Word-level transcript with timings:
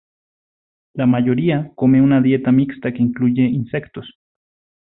La 0.95 1.05
mayoría 1.05 1.71
come 1.75 2.01
una 2.01 2.21
dieta 2.21 2.51
mixta 2.51 2.91
que 2.91 3.03
incluye 3.03 3.43
insectos. 3.43 4.17